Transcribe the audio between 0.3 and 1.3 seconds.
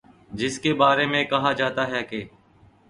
جس کے بارے میں